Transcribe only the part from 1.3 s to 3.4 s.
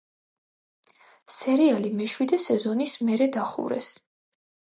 სერიალი მეშვიდე სეზონის მერე